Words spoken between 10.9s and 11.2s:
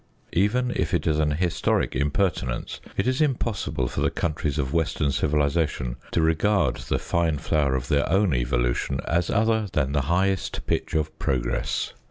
of